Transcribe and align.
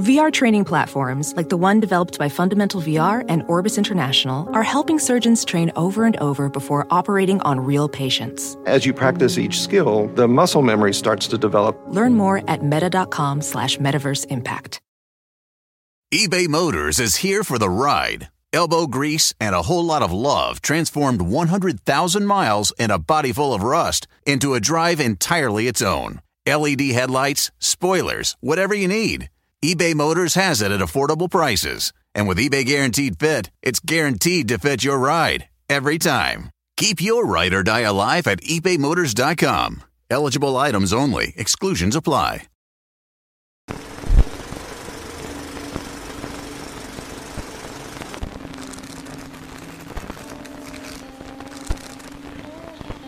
VR 0.00 0.32
training 0.32 0.64
platforms, 0.64 1.34
like 1.36 1.50
the 1.50 1.58
one 1.58 1.78
developed 1.78 2.18
by 2.18 2.30
Fundamental 2.30 2.80
VR 2.80 3.22
and 3.28 3.42
Orbis 3.48 3.76
International, 3.76 4.48
are 4.54 4.62
helping 4.62 4.98
surgeons 4.98 5.44
train 5.44 5.70
over 5.76 6.06
and 6.06 6.16
over 6.16 6.48
before 6.48 6.86
operating 6.90 7.40
on 7.42 7.60
real 7.60 7.86
patients. 7.86 8.56
As 8.64 8.86
you 8.86 8.94
practice 8.94 9.36
each 9.36 9.60
skill, 9.60 10.06
the 10.14 10.26
muscle 10.26 10.62
memory 10.62 10.94
starts 10.94 11.26
to 11.28 11.36
develop. 11.36 11.78
Learn 11.88 12.14
more 12.14 12.42
at 12.48 12.64
meta.com 12.64 13.42
slash 13.42 13.76
metaverse 13.76 14.26
impact. 14.30 14.80
eBay 16.14 16.48
Motors 16.48 16.98
is 16.98 17.16
here 17.16 17.44
for 17.44 17.58
the 17.58 17.68
ride. 17.70 18.30
Elbow 18.52 18.86
grease 18.86 19.34
and 19.38 19.54
a 19.54 19.62
whole 19.62 19.84
lot 19.84 20.02
of 20.02 20.12
love 20.12 20.62
transformed 20.62 21.20
100,000 21.22 22.26
miles 22.26 22.72
and 22.78 22.90
a 22.90 22.98
body 22.98 23.32
full 23.32 23.52
of 23.52 23.62
rust 23.62 24.06
into 24.24 24.54
a 24.54 24.60
drive 24.60 24.98
entirely 24.98 25.68
its 25.68 25.82
own. 25.82 26.20
LED 26.46 26.80
headlights, 26.80 27.50
spoilers, 27.58 28.36
whatever 28.40 28.74
you 28.74 28.88
need. 28.88 29.28
eBay 29.62 29.94
Motors 29.94 30.36
has 30.36 30.62
it 30.62 30.72
at 30.72 30.80
affordable 30.80 31.30
prices. 31.30 31.92
And 32.14 32.26
with 32.26 32.38
eBay 32.38 32.64
Guaranteed 32.64 33.18
Fit, 33.18 33.50
it's 33.60 33.78
guaranteed 33.78 34.48
to 34.48 34.56
fit 34.56 34.82
your 34.82 34.96
ride 34.98 35.50
every 35.68 35.98
time. 35.98 36.48
Keep 36.78 37.02
your 37.02 37.26
ride 37.26 37.52
or 37.52 37.62
die 37.62 37.80
alive 37.80 38.26
at 38.26 38.40
ebaymotors.com. 38.40 39.82
Eligible 40.08 40.56
items 40.56 40.94
only, 40.94 41.34
exclusions 41.36 41.94
apply. 41.94 42.44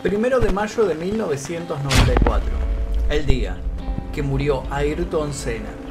Primero 0.03 0.39
de 0.39 0.51
mayo 0.51 0.85
de 0.85 0.93
1994, 0.93 2.41
el 3.09 3.25
día 3.25 3.57
que 4.13 4.21
murió 4.21 4.63
Ayrton 4.69 5.33
Senna. 5.33 5.82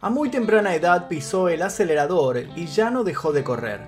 A 0.00 0.10
muy 0.10 0.30
temprana 0.30 0.76
edad 0.76 1.08
pisó 1.08 1.48
el 1.48 1.60
acelerador 1.60 2.44
y 2.54 2.66
ya 2.66 2.88
no 2.88 3.02
dejó 3.02 3.32
de 3.32 3.42
correr. 3.42 3.80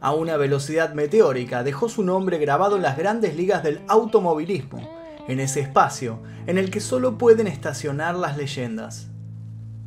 A 0.00 0.12
una 0.12 0.38
velocidad 0.38 0.94
meteórica 0.94 1.62
dejó 1.62 1.90
su 1.90 2.02
nombre 2.02 2.38
grabado 2.38 2.76
en 2.76 2.82
las 2.82 2.96
grandes 2.96 3.36
ligas 3.36 3.62
del 3.62 3.82
automovilismo, 3.86 4.80
en 5.28 5.40
ese 5.40 5.60
espacio 5.60 6.22
en 6.46 6.56
el 6.56 6.70
que 6.70 6.80
solo 6.80 7.18
pueden 7.18 7.46
estacionar 7.46 8.14
las 8.14 8.38
leyendas. 8.38 9.08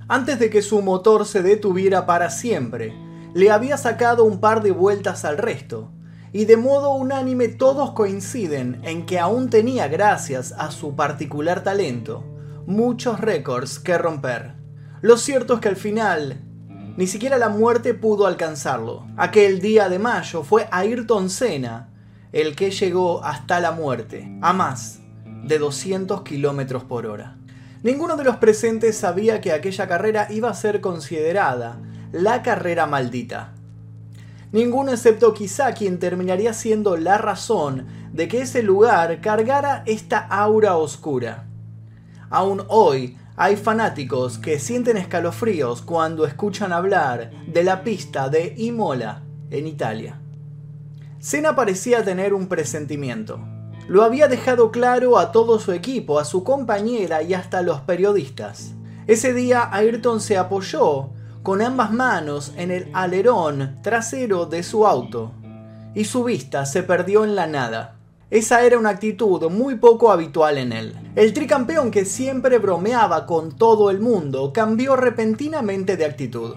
Antes 0.07 0.37
de 0.37 0.51
que 0.51 0.61
su 0.61 0.83
motor 0.83 1.25
se 1.25 1.41
detuviera 1.41 2.05
para 2.05 2.29
siempre, 2.29 2.93
le 3.33 3.49
había 3.49 3.77
sacado 3.77 4.25
un 4.25 4.39
par 4.39 4.61
de 4.61 4.69
vueltas 4.69 5.25
al 5.25 5.39
resto, 5.39 5.89
y 6.33 6.45
de 6.45 6.57
modo 6.57 6.93
unánime 6.93 7.47
todos 7.47 7.93
coinciden 7.93 8.79
en 8.83 9.07
que 9.07 9.17
aún 9.17 9.49
tenía, 9.49 9.87
gracias 9.87 10.51
a 10.51 10.69
su 10.69 10.95
particular 10.95 11.63
talento, 11.63 12.23
muchos 12.67 13.19
récords 13.19 13.79
que 13.79 13.97
romper. 13.97 14.56
Lo 15.01 15.17
cierto 15.17 15.55
es 15.55 15.59
que 15.59 15.69
al 15.69 15.75
final, 15.75 16.39
ni 16.97 17.05
siquiera 17.05 17.37
la 17.37 17.49
muerte 17.49 17.93
pudo 17.93 18.25
alcanzarlo. 18.25 19.05
Aquel 19.15 19.59
día 19.59 19.89
de 19.89 19.99
mayo 19.99 20.43
fue 20.43 20.67
Ayrton 20.71 21.29
Senna 21.29 21.89
el 22.31 22.55
que 22.55 22.71
llegó 22.71 23.23
hasta 23.23 23.59
la 23.59 23.71
muerte, 23.71 24.37
a 24.41 24.53
más 24.53 24.99
de 25.43 25.59
200 25.59 26.23
kilómetros 26.23 26.83
por 26.83 27.05
hora. 27.05 27.37
Ninguno 27.83 28.17
de 28.17 28.23
los 28.23 28.37
presentes 28.37 28.97
sabía 28.97 29.39
que 29.39 29.53
aquella 29.53 29.87
carrera 29.87 30.27
iba 30.29 30.49
a 30.49 30.55
ser 30.55 30.81
considerada 30.81 31.79
la 32.11 32.41
carrera 32.41 32.85
maldita. 32.85 33.53
Ninguno 34.51 34.91
excepto 34.91 35.33
quizá 35.33 35.73
quien 35.73 35.99
terminaría 35.99 36.53
siendo 36.53 36.97
la 36.97 37.17
razón 37.17 37.85
de 38.13 38.27
que 38.27 38.41
ese 38.41 38.63
lugar 38.63 39.21
cargara 39.21 39.83
esta 39.85 40.19
aura 40.19 40.75
oscura. 40.75 41.45
Aún 42.29 42.63
hoy 42.67 43.17
hay 43.39 43.55
fanáticos 43.55 44.39
que 44.39 44.57
sienten 44.57 44.97
escalofríos 44.97 45.83
cuando 45.83 46.25
escuchan 46.25 46.73
hablar 46.73 47.29
de 47.45 47.63
la 47.63 47.83
pista 47.83 48.29
de 48.29 48.55
Imola 48.57 49.21
en 49.51 49.67
Italia. 49.67 50.19
Senna 51.19 51.55
parecía 51.55 52.03
tener 52.03 52.33
un 52.33 52.47
presentimiento. 52.47 53.39
Lo 53.87 54.03
había 54.03 54.27
dejado 54.27 54.71
claro 54.71 55.19
a 55.19 55.31
todo 55.31 55.59
su 55.59 55.71
equipo, 55.71 56.17
a 56.17 56.25
su 56.25 56.43
compañera 56.43 57.21
y 57.21 57.35
hasta 57.35 57.59
a 57.59 57.61
los 57.61 57.81
periodistas. 57.81 58.73
Ese 59.05 59.35
día 59.35 59.69
Ayrton 59.71 60.19
se 60.19 60.35
apoyó 60.35 61.11
con 61.43 61.61
ambas 61.61 61.93
manos 61.93 62.53
en 62.57 62.71
el 62.71 62.89
alerón 62.93 63.79
trasero 63.83 64.47
de 64.47 64.63
su 64.63 64.87
auto 64.87 65.31
y 65.93 66.05
su 66.05 66.23
vista 66.23 66.65
se 66.65 66.81
perdió 66.81 67.23
en 67.23 67.35
la 67.35 67.45
nada. 67.45 67.96
Esa 68.29 68.65
era 68.65 68.77
una 68.77 68.89
actitud 68.89 69.49
muy 69.49 69.75
poco 69.75 70.11
habitual 70.11 70.57
en 70.57 70.73
él. 70.73 70.93
El 71.15 71.31
tricampeón 71.31 71.91
que 71.91 72.03
siempre 72.03 72.57
bromeaba 72.57 73.25
con 73.25 73.55
todo 73.55 73.89
el 73.89 74.01
mundo 74.01 74.51
cambió 74.51 74.97
repentinamente 74.97 75.95
de 75.95 76.03
actitud. 76.03 76.55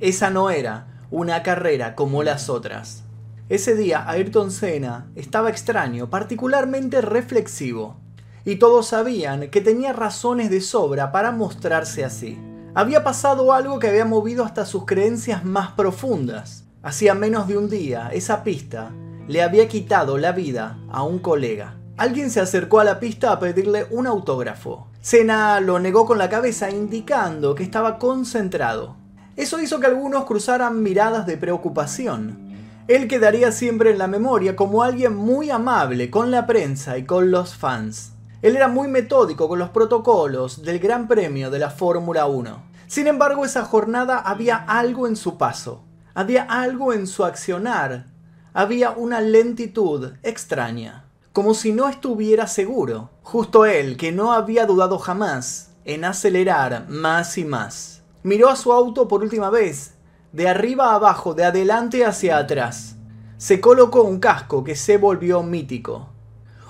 Esa 0.00 0.28
no 0.28 0.50
era 0.50 1.06
una 1.10 1.42
carrera 1.42 1.94
como 1.94 2.22
las 2.22 2.50
otras. 2.50 3.04
Ese 3.48 3.74
día 3.74 4.04
Ayrton 4.06 4.50
Senna 4.50 5.06
estaba 5.16 5.48
extraño, 5.48 6.10
particularmente 6.10 7.00
reflexivo, 7.00 7.96
y 8.44 8.56
todos 8.56 8.88
sabían 8.88 9.48
que 9.48 9.62
tenía 9.62 9.94
razones 9.94 10.50
de 10.50 10.60
sobra 10.60 11.10
para 11.10 11.32
mostrarse 11.32 12.04
así. 12.04 12.38
Había 12.74 13.02
pasado 13.02 13.54
algo 13.54 13.78
que 13.78 13.88
había 13.88 14.04
movido 14.04 14.44
hasta 14.44 14.66
sus 14.66 14.84
creencias 14.84 15.42
más 15.42 15.72
profundas. 15.72 16.64
Hacía 16.82 17.14
menos 17.14 17.48
de 17.48 17.56
un 17.56 17.70
día, 17.70 18.10
esa 18.12 18.44
pista 18.44 18.92
le 19.28 19.42
había 19.42 19.68
quitado 19.68 20.18
la 20.18 20.32
vida 20.32 20.78
a 20.90 21.02
un 21.02 21.18
colega. 21.18 21.76
Alguien 21.96 22.30
se 22.30 22.40
acercó 22.40 22.80
a 22.80 22.84
la 22.84 22.98
pista 22.98 23.32
a 23.32 23.38
pedirle 23.38 23.86
un 23.90 24.06
autógrafo. 24.06 24.88
Senna 25.00 25.60
lo 25.60 25.78
negó 25.78 26.06
con 26.06 26.18
la 26.18 26.28
cabeza 26.28 26.70
indicando 26.70 27.54
que 27.54 27.62
estaba 27.62 27.98
concentrado. 27.98 28.96
Eso 29.36 29.60
hizo 29.60 29.80
que 29.80 29.86
algunos 29.86 30.24
cruzaran 30.24 30.82
miradas 30.82 31.26
de 31.26 31.36
preocupación. 31.36 32.52
Él 32.88 33.08
quedaría 33.08 33.52
siempre 33.52 33.90
en 33.90 33.98
la 33.98 34.06
memoria 34.06 34.56
como 34.56 34.82
alguien 34.82 35.14
muy 35.14 35.50
amable 35.50 36.10
con 36.10 36.30
la 36.30 36.46
prensa 36.46 36.98
y 36.98 37.04
con 37.04 37.30
los 37.30 37.54
fans. 37.54 38.12
Él 38.42 38.56
era 38.56 38.68
muy 38.68 38.88
metódico 38.88 39.48
con 39.48 39.58
los 39.58 39.70
protocolos 39.70 40.62
del 40.62 40.80
Gran 40.80 41.06
Premio 41.06 41.50
de 41.50 41.60
la 41.60 41.70
Fórmula 41.70 42.26
1. 42.26 42.62
Sin 42.88 43.06
embargo, 43.06 43.44
esa 43.44 43.64
jornada 43.64 44.18
había 44.18 44.56
algo 44.56 45.06
en 45.06 45.16
su 45.16 45.38
paso, 45.38 45.84
había 46.12 46.42
algo 46.42 46.92
en 46.92 47.06
su 47.06 47.24
accionar 47.24 48.11
había 48.54 48.90
una 48.90 49.20
lentitud 49.20 50.12
extraña, 50.22 51.06
como 51.32 51.54
si 51.54 51.72
no 51.72 51.88
estuviera 51.88 52.46
seguro. 52.46 53.10
Justo 53.22 53.64
él, 53.64 53.96
que 53.96 54.12
no 54.12 54.32
había 54.32 54.66
dudado 54.66 54.98
jamás 54.98 55.70
en 55.84 56.04
acelerar 56.04 56.88
más 56.88 57.38
y 57.38 57.44
más. 57.44 58.02
Miró 58.22 58.48
a 58.50 58.56
su 58.56 58.72
auto 58.72 59.08
por 59.08 59.22
última 59.22 59.50
vez, 59.50 59.94
de 60.32 60.48
arriba 60.48 60.94
abajo, 60.94 61.34
de 61.34 61.44
adelante 61.44 62.04
hacia 62.04 62.38
atrás. 62.38 62.96
Se 63.38 63.60
colocó 63.60 64.02
un 64.02 64.20
casco 64.20 64.64
que 64.64 64.76
se 64.76 64.98
volvió 64.98 65.42
mítico. 65.42 66.08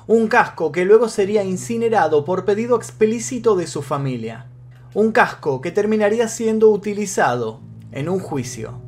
Un 0.07 0.29
casco 0.29 0.73
que 0.73 0.85
luego 0.85 1.09
sería 1.09 1.45
incinerado 1.45 2.25
por 2.25 2.45
pedido 2.45 2.77
explícito 2.77 3.55
de 3.57 3.67
su 3.67 3.83
familia. 3.83 4.47
Un 4.95 5.13
casco 5.13 5.61
que 5.61 5.71
terminaría 5.71 6.29
siendo 6.29 6.71
utilizado 6.71 7.61
en 7.93 8.09
un 8.09 8.19
juicio. 8.19 8.82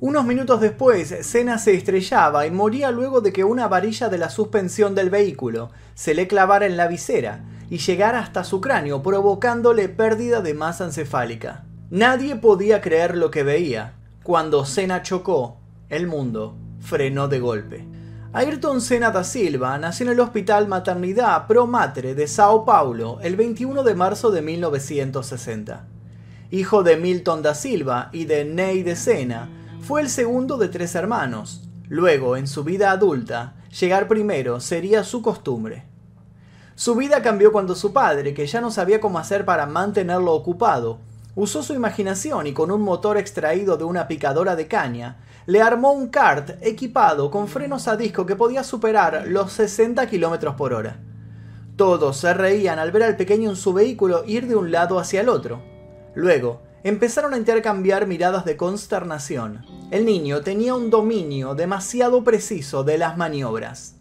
Unos 0.00 0.24
minutos 0.24 0.60
después, 0.60 1.12
Senna 1.22 1.58
se 1.58 1.74
estrellaba 1.74 2.46
y 2.46 2.52
moría 2.52 2.92
luego 2.92 3.20
de 3.20 3.32
que 3.32 3.42
una 3.42 3.66
varilla 3.66 4.08
de 4.08 4.18
la 4.18 4.30
suspensión 4.30 4.94
del 4.94 5.10
vehículo 5.10 5.70
se 5.94 6.14
le 6.14 6.28
clavara 6.28 6.66
en 6.66 6.76
la 6.76 6.86
visera 6.86 7.44
y 7.68 7.78
llegara 7.78 8.20
hasta 8.20 8.44
su 8.44 8.60
cráneo, 8.60 9.02
provocándole 9.02 9.88
pérdida 9.88 10.40
de 10.40 10.54
masa 10.54 10.84
encefálica. 10.84 11.64
Nadie 11.90 12.36
podía 12.36 12.80
creer 12.80 13.16
lo 13.16 13.32
que 13.32 13.42
veía. 13.42 13.94
Cuando 14.22 14.64
Senna 14.64 15.02
chocó, 15.02 15.58
el 15.88 16.06
mundo 16.06 16.54
frenó 16.80 17.26
de 17.26 17.40
golpe. 17.40 17.84
Ayrton 18.32 18.80
Senna 18.80 19.10
da 19.10 19.24
Silva 19.24 19.78
nació 19.78 20.06
en 20.06 20.12
el 20.12 20.20
Hospital 20.20 20.68
Maternidad 20.68 21.48
Pro 21.48 21.66
Matre 21.66 22.14
de 22.14 22.28
Sao 22.28 22.64
Paulo 22.64 23.18
el 23.20 23.34
21 23.34 23.82
de 23.82 23.94
marzo 23.96 24.30
de 24.30 24.42
1960. 24.42 25.86
Hijo 26.52 26.84
de 26.84 26.96
Milton 26.96 27.42
da 27.42 27.54
Silva 27.54 28.10
y 28.12 28.26
de 28.26 28.44
Ney 28.44 28.82
de 28.82 28.94
Senna, 28.94 29.48
fue 29.88 30.02
el 30.02 30.10
segundo 30.10 30.58
de 30.58 30.68
tres 30.68 30.94
hermanos. 30.94 31.62
Luego, 31.88 32.36
en 32.36 32.46
su 32.46 32.62
vida 32.62 32.90
adulta, 32.90 33.54
llegar 33.80 34.06
primero 34.06 34.60
sería 34.60 35.02
su 35.02 35.22
costumbre. 35.22 35.86
Su 36.74 36.94
vida 36.94 37.22
cambió 37.22 37.52
cuando 37.52 37.74
su 37.74 37.94
padre, 37.94 38.34
que 38.34 38.46
ya 38.46 38.60
no 38.60 38.70
sabía 38.70 39.00
cómo 39.00 39.18
hacer 39.18 39.46
para 39.46 39.64
mantenerlo 39.64 40.34
ocupado, 40.34 40.98
usó 41.34 41.62
su 41.62 41.72
imaginación 41.72 42.46
y 42.46 42.52
con 42.52 42.70
un 42.70 42.82
motor 42.82 43.16
extraído 43.16 43.78
de 43.78 43.84
una 43.84 44.08
picadora 44.08 44.56
de 44.56 44.68
caña, 44.68 45.24
le 45.46 45.62
armó 45.62 45.92
un 45.92 46.08
kart 46.08 46.50
equipado 46.60 47.30
con 47.30 47.48
frenos 47.48 47.88
a 47.88 47.96
disco 47.96 48.26
que 48.26 48.36
podía 48.36 48.64
superar 48.64 49.24
los 49.26 49.52
60 49.52 50.06
km 50.06 50.54
por 50.54 50.74
hora. 50.74 51.00
Todos 51.76 52.18
se 52.18 52.34
reían 52.34 52.78
al 52.78 52.92
ver 52.92 53.04
al 53.04 53.16
pequeño 53.16 53.48
en 53.48 53.56
su 53.56 53.72
vehículo 53.72 54.22
ir 54.26 54.48
de 54.48 54.54
un 54.54 54.70
lado 54.70 54.98
hacia 54.98 55.22
el 55.22 55.30
otro. 55.30 55.62
Luego, 56.14 56.67
empezaron 56.84 57.34
a 57.34 57.38
intercambiar 57.38 58.06
miradas 58.06 58.44
de 58.44 58.56
consternación. 58.56 59.64
El 59.90 60.04
niño 60.04 60.42
tenía 60.42 60.74
un 60.74 60.90
dominio 60.90 61.54
demasiado 61.54 62.24
preciso 62.24 62.84
de 62.84 62.98
las 62.98 63.16
maniobras. 63.16 63.94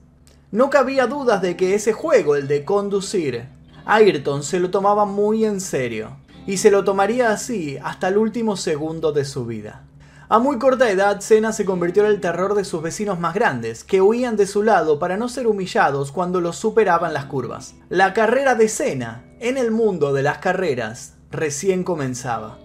No 0.52 0.70
cabía 0.70 1.08
dudas 1.08 1.42
de 1.42 1.58
que 1.58 1.76
ese 1.76 1.94
juego, 1.94 2.36
el 2.36 2.48
de 2.48 2.64
conducir, 2.64 3.50
Ayrton 3.86 4.44
se 4.44 4.60
lo 4.60 4.70
tomaba 4.70 5.06
muy 5.06 5.46
en 5.46 5.62
serio. 5.62 6.18
y 6.48 6.58
se 6.58 6.72
lo 6.72 6.86
tomaría 6.86 7.32
así 7.32 7.78
hasta 7.84 8.08
el 8.08 8.18
último 8.18 8.56
segundo 8.56 9.12
de 9.12 9.26
su 9.26 9.46
vida. 9.46 9.84
A 10.30 10.40
muy 10.40 10.58
corta 10.58 10.90
edad, 10.90 11.20
Senna 11.20 11.52
se 11.52 11.66
convirtió 11.66 12.06
en 12.06 12.10
el 12.10 12.22
terror 12.22 12.56
de 12.56 12.64
sus 12.64 12.82
vecinos 12.82 13.20
más 13.20 13.34
grandes, 13.34 13.84
que 13.84 14.02
huían 14.02 14.38
de 14.38 14.48
su 14.48 14.64
lado 14.64 14.98
para 14.98 15.18
no 15.18 15.30
ser 15.30 15.46
humillados 15.46 16.12
cuando 16.12 16.42
los 16.42 16.56
superaban 16.56 17.14
las 17.14 17.26
curvas. 17.26 17.76
La 17.90 18.14
carrera 18.14 18.56
de 18.56 18.70
Senna, 18.70 19.26
en 19.40 19.58
el 19.58 19.72
mundo 19.72 20.14
de 20.14 20.24
las 20.24 20.38
carreras, 20.40 21.16
recién 21.32 21.84
comenzaba. 21.84 22.58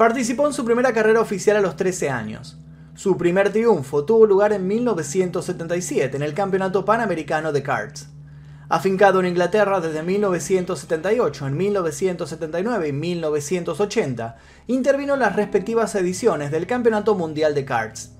Participó 0.00 0.46
en 0.46 0.54
su 0.54 0.64
primera 0.64 0.94
carrera 0.94 1.20
oficial 1.20 1.58
a 1.58 1.60
los 1.60 1.76
13 1.76 2.08
años. 2.08 2.56
Su 2.94 3.18
primer 3.18 3.52
triunfo 3.52 4.06
tuvo 4.06 4.24
lugar 4.24 4.50
en 4.54 4.66
1977 4.66 6.16
en 6.16 6.22
el 6.22 6.32
Campeonato 6.32 6.86
Panamericano 6.86 7.52
de 7.52 7.62
Karts. 7.62 8.08
Afincado 8.70 9.20
en 9.20 9.26
Inglaterra 9.26 9.78
desde 9.78 10.02
1978, 10.02 11.48
en 11.48 11.54
1979 11.54 12.88
y 12.88 12.92
1980, 12.94 14.36
intervino 14.68 15.12
en 15.12 15.20
las 15.20 15.36
respectivas 15.36 15.94
ediciones 15.94 16.50
del 16.50 16.66
Campeonato 16.66 17.14
Mundial 17.14 17.54
de 17.54 17.66
Karts. 17.66 18.12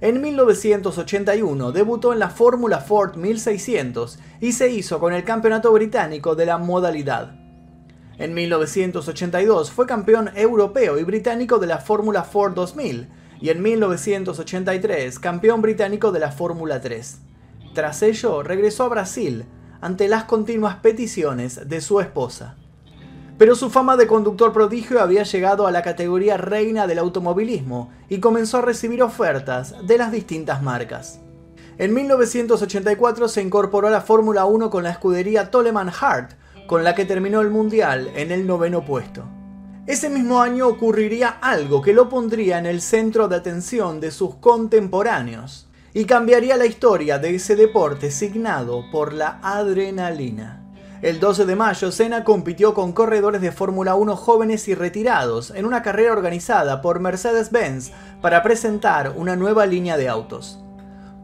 En 0.00 0.20
1981 0.20 1.72
debutó 1.72 2.12
en 2.12 2.20
la 2.20 2.30
Fórmula 2.30 2.78
Ford 2.78 3.16
1600 3.16 4.20
y 4.40 4.52
se 4.52 4.70
hizo 4.70 5.00
con 5.00 5.12
el 5.12 5.24
Campeonato 5.24 5.72
Británico 5.72 6.36
de 6.36 6.46
la 6.46 6.58
modalidad. 6.58 7.47
En 8.18 8.34
1982 8.34 9.70
fue 9.70 9.86
campeón 9.86 10.30
europeo 10.34 10.98
y 10.98 11.04
británico 11.04 11.58
de 11.58 11.68
la 11.68 11.78
Fórmula 11.78 12.24
Ford 12.24 12.52
2000 12.52 13.06
y 13.40 13.50
en 13.50 13.62
1983 13.62 15.20
campeón 15.20 15.62
británico 15.62 16.10
de 16.10 16.18
la 16.18 16.32
Fórmula 16.32 16.80
3. 16.80 17.18
Tras 17.74 18.02
ello 18.02 18.42
regresó 18.42 18.84
a 18.84 18.88
Brasil, 18.88 19.44
ante 19.80 20.08
las 20.08 20.24
continuas 20.24 20.76
peticiones 20.76 21.68
de 21.68 21.80
su 21.80 22.00
esposa. 22.00 22.56
Pero 23.38 23.54
su 23.54 23.70
fama 23.70 23.96
de 23.96 24.08
conductor 24.08 24.52
prodigio 24.52 25.00
había 25.00 25.22
llegado 25.22 25.68
a 25.68 25.70
la 25.70 25.82
categoría 25.82 26.36
reina 26.36 26.88
del 26.88 26.98
automovilismo 26.98 27.92
y 28.08 28.18
comenzó 28.18 28.58
a 28.58 28.62
recibir 28.62 29.00
ofertas 29.00 29.76
de 29.86 29.96
las 29.96 30.10
distintas 30.10 30.60
marcas. 30.60 31.20
En 31.78 31.94
1984 31.94 33.28
se 33.28 33.42
incorporó 33.42 33.86
a 33.86 33.92
la 33.92 34.00
Fórmula 34.00 34.44
1 34.44 34.70
con 34.70 34.82
la 34.82 34.90
escudería 34.90 35.52
Toleman 35.52 35.92
Hart, 36.00 36.32
con 36.68 36.84
la 36.84 36.94
que 36.94 37.06
terminó 37.06 37.40
el 37.40 37.50
Mundial 37.50 38.12
en 38.14 38.30
el 38.30 38.46
noveno 38.46 38.84
puesto. 38.84 39.24
Ese 39.86 40.10
mismo 40.10 40.42
año 40.42 40.68
ocurriría 40.68 41.38
algo 41.40 41.80
que 41.80 41.94
lo 41.94 42.10
pondría 42.10 42.58
en 42.58 42.66
el 42.66 42.82
centro 42.82 43.26
de 43.26 43.36
atención 43.36 44.00
de 44.00 44.10
sus 44.10 44.34
contemporáneos 44.34 45.66
y 45.94 46.04
cambiaría 46.04 46.58
la 46.58 46.66
historia 46.66 47.18
de 47.18 47.34
ese 47.34 47.56
deporte 47.56 48.10
signado 48.10 48.84
por 48.92 49.14
la 49.14 49.40
adrenalina. 49.42 50.62
El 51.00 51.20
12 51.20 51.46
de 51.46 51.56
mayo, 51.56 51.90
Senna 51.90 52.22
compitió 52.22 52.74
con 52.74 52.92
corredores 52.92 53.40
de 53.40 53.50
Fórmula 53.50 53.94
1 53.94 54.14
jóvenes 54.14 54.68
y 54.68 54.74
retirados 54.74 55.50
en 55.52 55.64
una 55.64 55.80
carrera 55.80 56.12
organizada 56.12 56.82
por 56.82 57.00
Mercedes-Benz 57.00 57.92
para 58.20 58.42
presentar 58.42 59.14
una 59.16 59.36
nueva 59.36 59.64
línea 59.64 59.96
de 59.96 60.10
autos. 60.10 60.62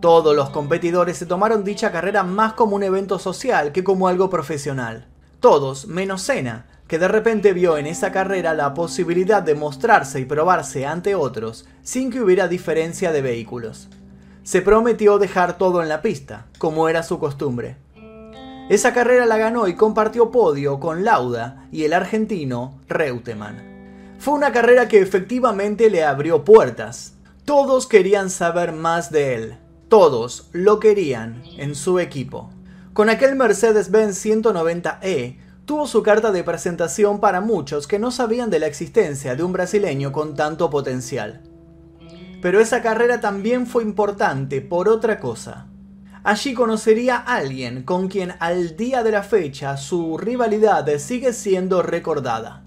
Todos 0.00 0.34
los 0.34 0.48
competidores 0.48 1.18
se 1.18 1.26
tomaron 1.26 1.64
dicha 1.64 1.92
carrera 1.92 2.22
más 2.22 2.54
como 2.54 2.76
un 2.76 2.82
evento 2.82 3.18
social 3.18 3.72
que 3.72 3.84
como 3.84 4.08
algo 4.08 4.30
profesional. 4.30 5.08
Todos, 5.44 5.86
menos 5.86 6.22
Senna, 6.22 6.64
que 6.88 6.98
de 6.98 7.06
repente 7.06 7.52
vio 7.52 7.76
en 7.76 7.86
esa 7.86 8.10
carrera 8.12 8.54
la 8.54 8.72
posibilidad 8.72 9.42
de 9.42 9.54
mostrarse 9.54 10.18
y 10.20 10.24
probarse 10.24 10.86
ante 10.86 11.14
otros 11.14 11.66
sin 11.82 12.10
que 12.10 12.22
hubiera 12.22 12.48
diferencia 12.48 13.12
de 13.12 13.20
vehículos 13.20 13.90
se 14.44 14.60
prometió 14.60 15.18
dejar 15.18 15.58
todo 15.58 15.82
en 15.82 15.88
la 15.88 16.02
pista, 16.02 16.46
como 16.58 16.88
era 16.88 17.02
su 17.02 17.18
costumbre. 17.18 17.76
Esa 18.68 18.92
carrera 18.92 19.26
la 19.26 19.38
ganó 19.38 19.66
y 19.68 19.74
compartió 19.74 20.30
podio 20.30 20.78
con 20.80 21.04
Lauda 21.04 21.66
y 21.72 21.84
el 21.84 21.94
argentino 21.94 22.80
Reutemann. 22.88 24.14
Fue 24.18 24.34
una 24.34 24.52
carrera 24.52 24.86
que 24.86 25.00
efectivamente 25.00 25.90
le 25.90 26.04
abrió 26.04 26.44
puertas. 26.44 27.14
Todos 27.44 27.86
querían 27.86 28.30
saber 28.30 28.72
más 28.72 29.10
de 29.10 29.34
él. 29.34 29.58
Todos 29.88 30.48
lo 30.52 30.78
querían 30.78 31.42
en 31.58 31.74
su 31.74 31.98
equipo. 31.98 32.50
Con 32.94 33.10
aquel 33.10 33.34
Mercedes-Benz 33.34 34.24
190E, 34.24 35.36
tuvo 35.64 35.88
su 35.88 36.04
carta 36.04 36.30
de 36.30 36.44
presentación 36.44 37.18
para 37.18 37.40
muchos 37.40 37.88
que 37.88 37.98
no 37.98 38.12
sabían 38.12 38.50
de 38.50 38.60
la 38.60 38.68
existencia 38.68 39.34
de 39.34 39.42
un 39.42 39.52
brasileño 39.52 40.12
con 40.12 40.36
tanto 40.36 40.70
potencial. 40.70 41.42
Pero 42.40 42.60
esa 42.60 42.82
carrera 42.82 43.20
también 43.20 43.66
fue 43.66 43.82
importante 43.82 44.60
por 44.60 44.88
otra 44.88 45.18
cosa. 45.18 45.66
Allí 46.22 46.54
conocería 46.54 47.16
a 47.16 47.34
alguien 47.34 47.82
con 47.82 48.06
quien 48.06 48.36
al 48.38 48.76
día 48.76 49.02
de 49.02 49.10
la 49.10 49.24
fecha 49.24 49.76
su 49.76 50.16
rivalidad 50.16 50.86
sigue 50.98 51.32
siendo 51.32 51.82
recordada. 51.82 52.62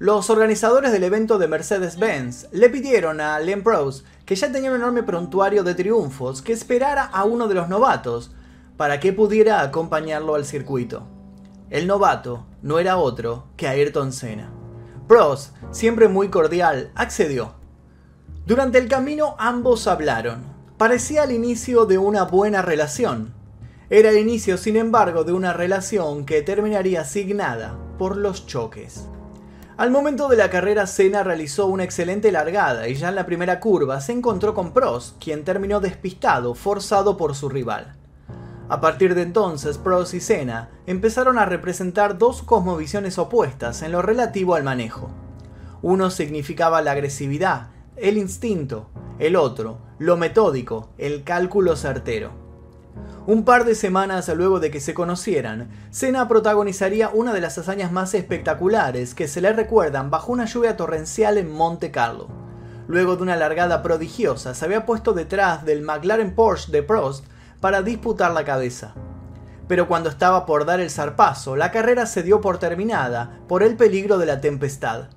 Los 0.00 0.28
organizadores 0.28 0.90
del 0.90 1.04
evento 1.04 1.38
de 1.38 1.46
Mercedes-Benz 1.46 2.48
le 2.50 2.68
pidieron 2.68 3.20
a 3.20 3.38
Len 3.38 3.62
Prost, 3.62 4.04
que 4.26 4.34
ya 4.34 4.50
tenía 4.50 4.70
un 4.70 4.76
enorme 4.78 5.04
prontuario 5.04 5.62
de 5.62 5.76
triunfos, 5.76 6.42
que 6.42 6.52
esperara 6.52 7.04
a 7.04 7.22
uno 7.22 7.46
de 7.46 7.54
los 7.54 7.68
novatos 7.68 8.32
para 8.76 9.00
que 9.00 9.12
pudiera 9.12 9.60
acompañarlo 9.62 10.34
al 10.34 10.44
circuito. 10.44 11.06
El 11.70 11.86
novato 11.86 12.46
no 12.62 12.78
era 12.78 12.96
otro 12.98 13.48
que 13.56 13.68
Ayrton 13.68 14.12
Senna. 14.12 14.52
Prost, 15.08 15.54
siempre 15.70 16.08
muy 16.08 16.28
cordial, 16.28 16.92
accedió 16.94 17.62
durante 18.44 18.78
el 18.78 18.88
camino 18.88 19.36
ambos 19.38 19.86
hablaron. 19.86 20.42
Parecía 20.76 21.22
el 21.22 21.30
inicio 21.30 21.86
de 21.86 21.98
una 21.98 22.24
buena 22.24 22.60
relación. 22.60 23.34
Era 23.88 24.10
el 24.10 24.18
inicio, 24.18 24.58
sin 24.58 24.74
embargo, 24.74 25.22
de 25.22 25.32
una 25.32 25.52
relación 25.52 26.26
que 26.26 26.42
terminaría 26.42 27.02
asignada 27.02 27.78
por 27.98 28.16
los 28.16 28.48
choques. 28.48 29.06
Al 29.76 29.92
momento 29.92 30.26
de 30.26 30.36
la 30.36 30.50
carrera, 30.50 30.88
Senna 30.88 31.22
realizó 31.22 31.66
una 31.66 31.84
excelente 31.84 32.32
largada 32.32 32.88
y 32.88 32.96
ya 32.96 33.10
en 33.10 33.14
la 33.14 33.26
primera 33.26 33.60
curva 33.60 34.00
se 34.00 34.10
encontró 34.10 34.54
con 34.54 34.72
Prost, 34.72 35.22
quien 35.22 35.44
terminó 35.44 35.78
despistado, 35.78 36.56
forzado 36.56 37.16
por 37.16 37.36
su 37.36 37.48
rival. 37.48 37.94
A 38.72 38.80
partir 38.80 39.14
de 39.14 39.20
entonces, 39.20 39.76
Prost 39.76 40.14
y 40.14 40.20
Senna 40.20 40.70
empezaron 40.86 41.36
a 41.36 41.44
representar 41.44 42.16
dos 42.16 42.42
cosmovisiones 42.42 43.18
opuestas 43.18 43.82
en 43.82 43.92
lo 43.92 44.00
relativo 44.00 44.54
al 44.54 44.64
manejo. 44.64 45.10
Uno 45.82 46.08
significaba 46.08 46.80
la 46.80 46.92
agresividad 46.92 47.66
el 47.96 48.16
instinto, 48.16 48.88
el 49.18 49.36
otro, 49.36 49.76
lo 49.98 50.16
metódico, 50.16 50.88
el 50.96 51.22
cálculo 51.22 51.76
certero. 51.76 52.30
Un 53.26 53.44
par 53.44 53.66
de 53.66 53.74
semanas 53.74 54.30
luego 54.34 54.58
de 54.58 54.70
que 54.70 54.80
se 54.80 54.94
conocieran, 54.94 55.68
Senna 55.90 56.26
protagonizaría 56.26 57.10
una 57.10 57.34
de 57.34 57.42
las 57.42 57.58
hazañas 57.58 57.92
más 57.92 58.14
espectaculares 58.14 59.14
que 59.14 59.28
se 59.28 59.42
le 59.42 59.52
recuerdan 59.52 60.08
bajo 60.08 60.32
una 60.32 60.46
lluvia 60.46 60.78
torrencial 60.78 61.36
en 61.36 61.52
Monte 61.52 61.90
Carlo. 61.90 62.28
Luego 62.88 63.16
de 63.16 63.22
una 63.22 63.36
largada 63.36 63.82
prodigiosa, 63.82 64.54
se 64.54 64.64
había 64.64 64.86
puesto 64.86 65.12
detrás 65.12 65.66
del 65.66 65.82
McLaren 65.82 66.34
Porsche 66.34 66.72
de 66.72 66.82
Prost 66.82 67.26
para 67.62 67.80
disputar 67.80 68.32
la 68.32 68.44
cabeza. 68.44 68.92
Pero 69.68 69.86
cuando 69.86 70.10
estaba 70.10 70.44
por 70.46 70.66
dar 70.66 70.80
el 70.80 70.90
zarpazo, 70.90 71.54
la 71.54 71.70
carrera 71.70 72.06
se 72.06 72.24
dio 72.24 72.40
por 72.40 72.58
terminada 72.58 73.38
por 73.46 73.62
el 73.62 73.76
peligro 73.76 74.18
de 74.18 74.26
la 74.26 74.40
tempestad. 74.40 75.10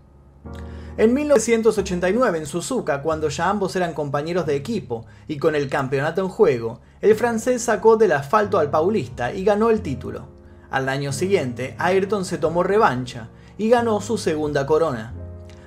En 0.96 1.16
1989 1.16 2.38
en 2.38 2.46
Suzuka, 2.46 3.02
cuando 3.02 3.30
ya 3.30 3.50
ambos 3.50 3.76
eran 3.76 3.96
compañeros 3.96 4.46
de 4.46 4.56
equipo 4.56 5.08
y 5.28 5.38
con 5.38 5.56
el 5.56 5.70
campeonato 5.70 6.22
en 6.22 6.30
juego, 6.30 6.82
el 7.02 7.16
francés 7.16 7.64
sacó 7.64 7.98
del 7.98 8.12
asfalto 8.12 8.60
al 8.60 8.70
paulista 8.70 9.34
y 9.34 9.44
ganó 9.44 9.72
el 9.72 9.82
título. 9.82 10.28
Al 10.70 10.88
año 10.88 11.12
siguiente, 11.14 11.76
Ayrton 11.80 12.26
se 12.26 12.38
tomó 12.38 12.62
revancha 12.62 13.30
y 13.58 13.70
ganó 13.70 14.02
su 14.02 14.20
segunda 14.20 14.68
corona. 14.68 15.16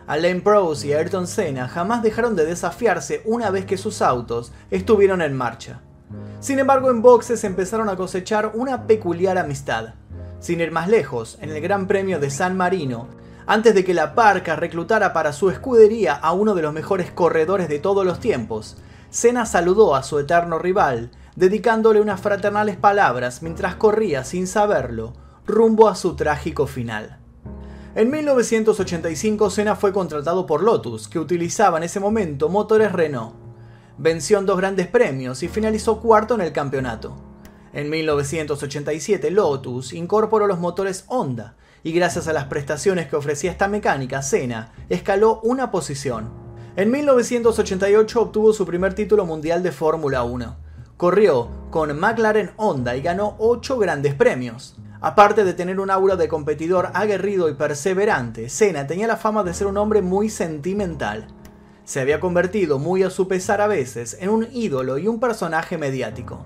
Alain 0.07 0.43
Prost 0.43 0.85
y 0.85 0.93
Ayrton 0.93 1.27
Senna 1.27 1.67
jamás 1.67 2.05
dejaron 2.05 2.37
de 2.37 2.47
desafiarse 2.47 3.21
una 3.25 3.51
vez 3.51 3.67
que 3.67 3.77
sus 3.77 4.01
autos 4.01 4.53
estuvieron 4.71 5.21
en 5.21 5.37
marcha. 5.37 5.83
Sin 6.41 6.61
embargo, 6.61 6.91
en 6.91 7.03
boxes 7.03 7.43
empezaron 7.43 7.89
a 7.89 7.97
cosechar 7.97 8.53
una 8.55 8.87
peculiar 8.87 9.39
amistad. 9.39 9.95
Sin 10.39 10.61
ir 10.61 10.71
más 10.71 10.89
lejos, 10.89 11.37
en 11.41 11.51
el 11.51 11.61
Gran 11.61 11.89
Premio 11.89 12.21
de 12.21 12.31
San 12.31 12.57
Marino, 12.57 13.09
antes 13.47 13.75
de 13.75 13.85
que 13.85 13.93
la 13.93 14.15
Parca 14.15 14.55
reclutara 14.55 15.13
para 15.13 15.33
su 15.33 15.51
escudería 15.51 16.15
a 16.15 16.33
uno 16.33 16.55
de 16.55 16.63
los 16.63 16.73
mejores 16.73 17.11
corredores 17.11 17.69
de 17.69 17.81
todos 17.81 18.07
los 18.07 18.21
tiempos, 18.21 18.77
Senna 19.11 19.47
saludó 19.47 19.97
a 19.97 20.05
su 20.05 20.19
eterno 20.19 20.61
rival, 20.61 21.11
dedicándole 21.35 22.01
unas 22.01 22.21
fraternales 22.21 22.77
palabras 22.77 23.43
mientras 23.43 23.75
corría 23.75 24.23
sin 24.23 24.47
saberlo, 24.47 25.15
rumbo 25.45 25.89
a 25.89 25.97
su 25.97 26.15
trágico 26.15 26.69
final. 26.69 27.19
En 27.97 28.11
1985 28.11 29.51
Senna 29.51 29.75
fue 29.75 29.93
contratado 29.93 30.47
por 30.47 30.63
Lotus, 30.63 31.09
que 31.09 31.19
utilizaba 31.19 31.79
en 31.79 31.85
ese 31.85 31.99
momento 31.99 32.49
motores 32.49 32.93
Renault. 32.93 33.48
Venció 34.01 34.39
en 34.39 34.47
dos 34.47 34.57
grandes 34.59 34.87
premios 34.87 35.43
y 35.43 35.49
finalizó 35.49 36.01
cuarto 36.01 36.37
en 36.37 36.41
el 36.41 36.53
campeonato. 36.53 37.17
En 37.73 37.91
1987 37.91 39.33
Lotus 39.33 39.93
incorporó 39.93 40.47
los 40.47 40.61
motores 40.61 41.05
Honda, 41.09 41.57
y 41.83 41.91
gracias 41.93 42.29
a 42.29 42.33
las 42.33 42.45
prestaciones 42.45 43.09
que 43.09 43.17
ofrecía 43.17 43.51
esta 43.51 43.67
mecánica, 43.67 44.23
Senna 44.23 44.73
escaló 44.89 45.41
una 45.43 45.73
posición. 45.73 46.31
En 46.77 46.93
1988 46.93 48.23
obtuvo 48.23 48.53
su 48.53 48.65
primer 48.65 48.95
título 48.95 49.27
mundial 49.27 49.65
de 49.65 49.73
Fórmula 49.73 50.23
1. 50.23 50.57
Corrió 50.97 51.49
con 51.71 51.99
McLaren 51.99 52.53
Honda 52.57 52.97
y 52.97 53.03
ganó 53.03 53.35
8 53.39 53.79
grandes 53.79 54.15
premios. 54.15 54.77
Aparte 55.01 55.43
de 55.43 55.55
tener 55.55 55.81
un 55.81 55.91
aura 55.91 56.15
de 56.15 56.29
competidor 56.29 56.91
aguerrido 56.95 57.49
y 57.49 57.55
perseverante, 57.55 58.49
Senna 58.49 58.87
tenía 58.87 59.09
la 59.09 59.17
fama 59.17 59.43
de 59.43 59.55
ser 59.55 59.67
un 59.67 59.77
hombre 59.77 60.03
muy 60.03 60.29
sentimental. 60.29 61.27
Se 61.89 62.01
había 62.01 62.21
convertido, 62.21 62.79
muy 62.79 63.03
a 63.03 63.09
su 63.09 63.29
pesar 63.29 63.63
a 63.63 63.67
veces, 63.67 64.19
en 64.21 64.29
un 64.29 64.47
ídolo 64.53 64.99
y 64.99 65.09
un 65.09 65.19
personaje 65.19 65.79
mediático. 65.79 66.45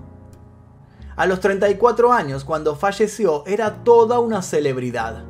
A 1.17 1.25
los 1.25 1.41
34 1.41 2.13
años, 2.13 2.45
cuando 2.45 2.77
falleció, 2.77 3.43
era 3.45 3.83
toda 3.83 4.21
una 4.21 4.41
celebridad. 4.41 5.25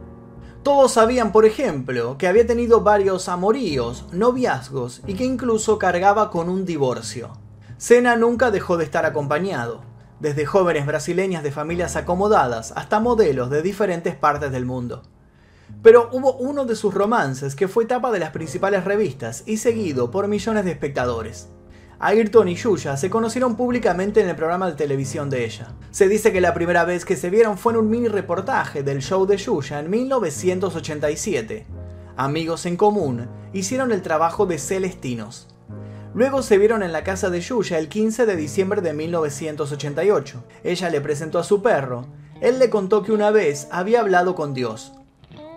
Todos 0.61 0.91
sabían, 0.91 1.31
por 1.31 1.45
ejemplo, 1.45 2.15
que 2.19 2.27
había 2.27 2.45
tenido 2.45 2.81
varios 2.81 3.27
amoríos, 3.27 4.05
noviazgos 4.11 5.01
y 5.07 5.15
que 5.15 5.25
incluso 5.25 5.79
cargaba 5.79 6.29
con 6.29 6.47
un 6.47 6.63
divorcio. 6.63 7.31
Senna 7.77 8.15
nunca 8.15 8.51
dejó 8.51 8.77
de 8.77 8.83
estar 8.83 9.07
acompañado 9.07 9.81
desde 10.19 10.45
jóvenes 10.45 10.85
brasileñas 10.85 11.41
de 11.41 11.51
familias 11.51 11.95
acomodadas 11.95 12.71
hasta 12.75 12.99
modelos 12.99 13.49
de 13.49 13.63
diferentes 13.63 14.15
partes 14.15 14.51
del 14.51 14.67
mundo. 14.67 15.01
Pero 15.83 16.09
hubo 16.13 16.37
uno 16.37 16.65
de 16.65 16.77
sus 16.77 16.93
romances 16.93 17.55
que 17.55 17.67
fue 17.67 17.85
tapa 17.85 18.09
de 18.09 18.19
las 18.19 18.31
principales 18.31 18.85
revistas 18.85 19.43
y 19.45 19.57
seguido 19.57 20.09
por 20.09 20.29
millones 20.29 20.63
de 20.63 20.71
espectadores. 20.71 21.49
Ayrton 21.99 22.47
y 22.47 22.55
Yuya 22.55 22.97
se 22.97 23.09
conocieron 23.09 23.55
públicamente 23.55 24.21
en 24.21 24.29
el 24.29 24.35
programa 24.35 24.67
de 24.67 24.75
televisión 24.75 25.29
de 25.29 25.45
ella. 25.45 25.73
Se 25.91 26.07
dice 26.07 26.31
que 26.31 26.41
la 26.41 26.53
primera 26.53 26.85
vez 26.85 27.05
que 27.05 27.17
se 27.17 27.29
vieron 27.29 27.57
fue 27.57 27.73
en 27.73 27.79
un 27.79 27.89
mini 27.89 28.07
reportaje 28.07 28.81
del 28.81 29.01
show 29.01 29.25
de 29.25 29.37
Yuya 29.37 29.79
en 29.79 29.89
1987. 29.89 31.65
Amigos 32.15 32.65
en 32.65 32.77
común 32.77 33.29
hicieron 33.51 33.91
el 33.91 34.01
trabajo 34.01 34.45
de 34.45 34.59
Celestinos. 34.59 35.47
Luego 36.13 36.43
se 36.43 36.57
vieron 36.57 36.83
en 36.83 36.91
la 36.93 37.03
casa 37.03 37.29
de 37.29 37.41
Yuya 37.41 37.77
el 37.77 37.89
15 37.89 38.25
de 38.25 38.35
diciembre 38.35 38.81
de 38.81 38.93
1988. 38.93 40.43
Ella 40.63 40.89
le 40.89 41.01
presentó 41.01 41.39
a 41.39 41.43
su 41.43 41.61
perro. 41.61 42.07
Él 42.39 42.59
le 42.59 42.69
contó 42.69 43.03
que 43.03 43.11
una 43.11 43.31
vez 43.31 43.67
había 43.71 43.99
hablado 43.99 44.35
con 44.35 44.53
Dios. 44.53 44.93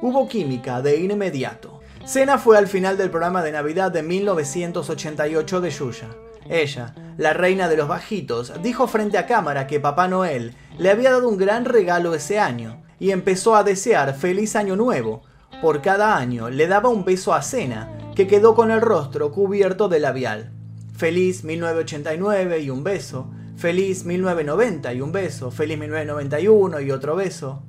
Hubo 0.03 0.29
química 0.29 0.83
de 0.83 0.99
inmediato. 0.99 1.81
Cena 2.05 2.39
fue 2.39 2.59
al 2.59 2.69
final 2.69 2.99
del 2.99 3.11
programa 3.11 3.43
de 3.43 3.51
Navidad 3.51 3.91
de 3.91 4.03
1988 4.03 5.61
de 5.61 5.71
Yuya. 5.71 6.09
Ella, 6.49 6.95
la 7.17 7.33
reina 7.33 7.69
de 7.69 7.77
los 7.77 7.89
bajitos, 7.89 8.53
dijo 8.63 8.87
frente 8.87 9.17
a 9.17 9.27
cámara 9.27 9.67
que 9.67 9.81
Papá 9.81 10.07
Noel 10.07 10.55
le 10.79 10.91
había 10.91 11.11
dado 11.11 11.29
un 11.29 11.39
gran 11.39 11.65
regalo 11.65 12.15
ese 12.15 12.39
año 12.39 12.83
y 13.01 13.11
empezó 13.11 13.57
a 13.57 13.65
desear 13.65 14.15
feliz 14.15 14.55
año 14.55 14.77
nuevo. 14.77 15.23
Por 15.63 15.81
cada 15.81 16.17
año 16.17 16.51
le 16.51 16.67
daba 16.67 16.91
un 16.91 17.05
beso 17.05 17.33
a 17.33 17.41
Cena 17.41 17.91
que 18.15 18.27
quedó 18.27 18.55
con 18.55 18.71
el 18.71 18.83
rostro 18.83 19.33
cubierto 19.33 19.89
de 19.89 19.99
labial. 19.99 20.53
Feliz 20.95 21.43
1989 21.43 22.61
y 22.61 22.71
un 22.71 22.85
beso. 22.85 23.31
Feliz 23.57 24.05
1990 24.05 24.93
y 24.93 25.01
un 25.01 25.13
beso. 25.13 25.51
Feliz 25.51 25.79
1991 25.79 26.81
y 26.81 26.91
otro 26.91 27.17
beso. 27.17 27.63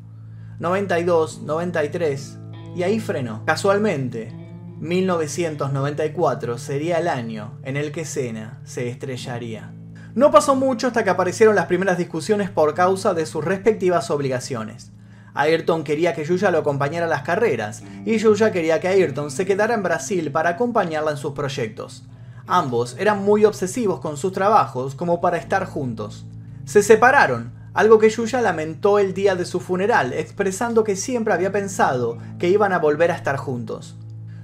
92, 0.60 1.42
93 1.44 2.40
y 2.76 2.84
ahí 2.84 3.00
frenó. 3.00 3.44
Casualmente, 3.46 4.34
1994 4.80 6.58
sería 6.58 6.98
el 6.98 7.08
año 7.08 7.60
en 7.64 7.78
el 7.78 7.92
que 7.92 8.06
Cena 8.06 8.60
se 8.64 8.90
estrellaría. 8.90 9.72
No 10.16 10.32
pasó 10.32 10.56
mucho 10.56 10.88
hasta 10.88 11.04
que 11.04 11.12
aparecieron 11.12 11.56
las 11.56 11.68
primeras 11.68 12.00
discusiones 12.00 12.50
por 12.50 12.74
causa 12.74 13.14
de 13.14 13.28
sus 13.28 13.46
respectivas 13.46 14.10
obligaciones. 14.10 14.92
Ayrton 15.36 15.84
quería 15.84 16.16
que 16.16 16.26
Yuya 16.26 16.50
lo 16.50 16.58
acompañara 16.58 17.06
a 17.06 17.10
las 17.10 17.22
carreras, 17.22 17.84
y 18.04 18.18
Yuya 18.18 18.52
quería 18.52 18.80
que 18.80 18.88
Ayrton 18.88 19.30
se 19.30 19.46
quedara 19.46 19.76
en 19.76 19.84
Brasil 19.84 20.32
para 20.32 20.50
acompañarla 20.50 21.12
en 21.12 21.18
sus 21.18 21.34
proyectos. 21.34 22.04
Ambos 22.48 22.96
eran 22.98 23.24
muy 23.24 23.46
obsesivos 23.46 24.00
con 24.00 24.18
sus 24.18 24.34
trabajos 24.34 24.96
como 24.96 25.22
para 25.22 25.38
estar 25.38 25.66
juntos. 25.66 26.26
Se 26.66 26.82
separaron, 26.82 27.57
algo 27.78 28.00
que 28.00 28.10
Yuya 28.10 28.42
lamentó 28.42 28.98
el 28.98 29.14
día 29.14 29.36
de 29.36 29.46
su 29.46 29.60
funeral, 29.60 30.12
expresando 30.12 30.84
que 30.84 30.96
siempre 30.96 31.32
había 31.32 31.52
pensado 31.52 32.18
que 32.40 32.50
iban 32.50 32.74
a 32.74 32.80
volver 32.80 33.12
a 33.12 33.16
estar 33.16 33.38
juntos. 33.38 33.96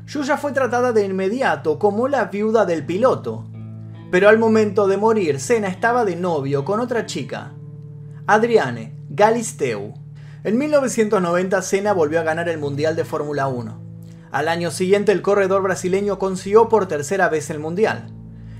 Yuya 0.06 0.38
fue 0.38 0.52
tratada 0.52 0.92
de 0.92 1.04
inmediato 1.04 1.80
como 1.80 2.08
la 2.08 2.25
viuda 2.25 2.68
del 2.68 2.86
piloto, 2.86 3.48
pero 4.12 4.30
al 4.30 4.38
momento 4.38 4.88
de 4.88 4.98
morir, 4.98 5.40
Senna 5.40 5.68
estaba 5.68 6.06
de 6.06 6.16
novio 6.16 6.63
con 6.63 6.80
otra 6.80 7.08
chica, 7.08 7.54
Adriane 8.28 8.94
Galisteu. 9.10 9.96
En 10.44 10.60
1990 10.60 11.60
Senna 11.63 11.94
volvió 11.94 12.20
a 12.20 12.24
ganar 12.24 12.50
el 12.50 12.60
Mundial 12.60 12.96
de 12.96 13.04
Fórmula 13.04 13.48
1. 13.48 13.82
Al 14.30 14.48
año 14.48 14.70
siguiente 14.70 15.12
el 15.12 15.24
corredor 15.24 15.63
brasileño 15.63 16.20
consiguió 16.20 16.70
por 16.70 16.88
tercera 16.88 17.30
vez 17.30 17.50
el 17.50 17.58
Mundial. 17.58 18.12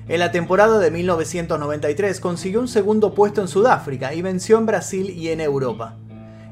En 0.05 0.19
la 0.19 0.31
temporada 0.31 0.79
de 0.79 0.91
1993 0.91 2.19
consiguió 2.19 2.60
un 2.60 2.67
segundo 2.67 3.13
puesto 3.13 3.39
en 3.39 3.48
Sudáfrica 3.48 4.13
y 4.13 4.22
venció 4.22 4.57
en 4.57 4.65
Brasil 4.65 5.10
y 5.10 5.29
en 5.29 5.39
Europa. 5.39 5.98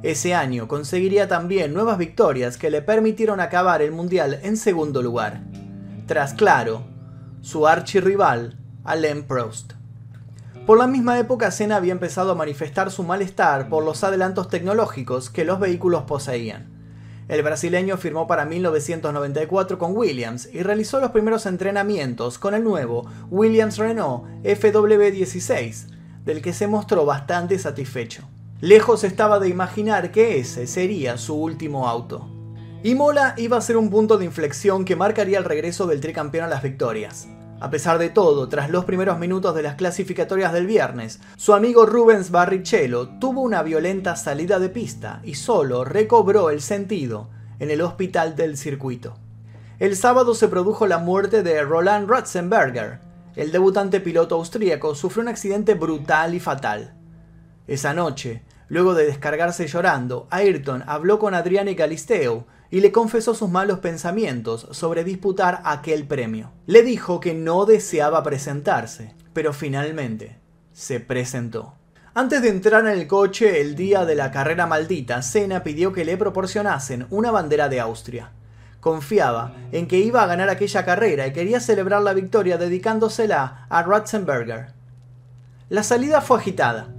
Ese 0.03 0.34
año 0.34 0.70
conseguiría 0.70 1.27
también 1.27 1.74
nuevas 1.74 1.98
victorias 1.98 2.58
que 2.58 2.70
le 2.70 2.81
permitieron 2.81 3.41
acabar 3.41 3.81
el 3.81 3.91
Mundial 3.91 4.39
en 4.43 4.55
segundo 4.55 5.01
lugar. 5.01 5.41
Tras, 6.08 6.34
claro, 6.34 6.84
su 7.41 7.67
archirrival, 7.67 8.58
Alain 8.86 9.24
Prost. 9.24 9.74
Por 10.65 10.77
la 10.77 10.88
misma 10.88 11.20
época, 11.20 11.51
Senna 11.51 11.75
había 11.75 11.91
empezado 11.91 12.31
a 12.31 12.36
manifestar 12.36 12.89
su 12.89 13.03
malestar 13.03 13.67
por 13.67 13.84
los 13.84 14.03
adelantos 14.05 14.48
tecnológicos 14.48 15.29
que 15.29 15.43
los 15.43 15.60
vehículos 15.60 16.03
poseían. 16.03 16.71
El 17.31 17.43
brasileño 17.43 17.95
firmó 17.95 18.27
para 18.27 18.43
1994 18.43 19.79
con 19.79 19.95
Williams 19.95 20.50
y 20.51 20.63
realizó 20.63 21.00
los 21.00 21.11
primeros 21.11 21.45
entrenamientos 21.45 22.38
con 22.38 22.53
el 22.53 22.61
nuevo 22.61 23.05
Williams 23.29 23.77
Renault 23.77 24.25
FW16, 24.43 25.88
del 26.25 26.41
que 26.41 26.51
se 26.51 26.67
mostró 26.67 27.05
bastante 27.05 27.57
satisfecho. 27.57 28.27
Lejos 28.59 29.05
estaba 29.05 29.39
de 29.39 29.47
imaginar 29.47 30.11
que 30.11 30.39
ese 30.39 30.67
sería 30.67 31.17
su 31.17 31.35
último 31.35 31.88
auto. 31.88 32.27
Imola 32.83 33.33
iba 33.38 33.55
a 33.55 33.61
ser 33.61 33.77
un 33.77 33.89
punto 33.89 34.17
de 34.17 34.25
inflexión 34.25 34.83
que 34.83 34.97
marcaría 34.97 35.38
el 35.38 35.45
regreso 35.45 35.88
del 35.88 36.01
tricampeón 36.01 36.43
a 36.43 36.50
las 36.50 36.61
victorias. 36.61 37.29
A 37.62 37.70
pesar 37.70 38.00
de 38.00 38.10
todo, 38.10 38.50
tras 38.50 38.72
los 38.72 38.86
primeros 38.86 39.20
minutos 39.20 39.53
de 39.53 39.62
las 39.62 39.75
clasificatorias 39.75 40.51
del 40.51 40.65
viernes, 40.65 41.20
su 41.38 41.53
amigo 41.53 41.86
Rubens 41.86 42.32
Barrichello 42.32 43.08
tuvo 43.20 43.41
una 43.41 43.62
violenta 43.62 44.15
salida 44.15 44.58
de 44.58 44.70
pista 44.70 45.22
y 45.24 45.36
solo 45.36 45.86
recobró 45.86 46.50
el 46.50 46.60
sentido 46.60 47.30
en 47.60 47.70
el 47.70 47.82
hospital 47.82 48.36
del 48.36 48.58
circuito. 48.58 49.13
El 49.77 49.96
sábado 49.96 50.34
se 50.34 50.48
produjo 50.48 50.88
la 50.88 50.98
muerte 50.98 51.44
de 51.44 51.62
Roland 51.62 52.10
Ratzenberger. 52.10 52.98
El 53.36 53.51
debutante 53.51 54.00
piloto 54.00 54.38
austríaco 54.38 54.96
sufrió 54.96 55.22
un 55.22 55.27
accidente 55.27 55.75
brutal 55.75 56.34
y 56.34 56.39
fatal. 56.39 56.96
Esa 57.68 57.94
noche, 57.94 58.41
luego 58.70 58.96
de 58.96 59.06
descargarse 59.06 59.68
llorando, 59.68 60.25
Ayrton 60.32 60.84
habló 60.88 61.20
con 61.20 61.36
Adriane 61.36 61.75
Galisteo, 61.75 62.48
y 62.72 62.80
le 62.80 62.94
confesó 62.94 63.36
sus 63.36 63.50
malos 63.50 63.80
pensamientos 63.80 64.68
sobre 64.72 65.04
disputar 65.04 65.62
aquel 65.66 66.08
premio. 66.08 66.51
Le 66.66 66.82
dijo 66.82 67.20
que 67.20 67.34
no 67.34 67.66
deseaba 67.66 68.24
presentarse, 68.24 69.13
pero 69.34 69.51
finalmente 69.51 70.38
se 70.72 71.01
presentó. 71.01 71.75
Antes 72.13 72.42
de 72.42 72.50
entrar 72.50 72.86
en 72.86 72.92
el 73.00 73.08
coche 73.08 73.62
el 73.62 73.75
día 73.75 74.06
de 74.06 74.16
la 74.16 74.32
carrera 74.32 74.68
maldita, 74.68 75.22
Senna 75.22 75.63
pidió 75.63 75.94
que 75.94 76.06
le 76.06 76.18
proporcionasen 76.18 77.08
una 77.10 77.32
bandera 77.32 77.70
de 77.70 77.80
Austria. 77.82 78.32
Confiaba 78.80 79.54
en 79.72 79.88
que 79.88 80.00
iba 80.00 80.24
a 80.24 80.28
ganar 80.28 80.50
aquella 80.50 80.84
carrera 80.84 81.28
y 81.28 81.34
quería 81.34 81.60
celebrar 81.60 82.01
la 82.01 82.13
victoria 82.13 82.58
dedicándosela 82.58 83.68
a 83.70 83.84
Ratzenberger. 83.84 84.74
La 85.70 85.84
salida 85.84 86.20
fue 86.20 86.38
agitada. 86.38 86.90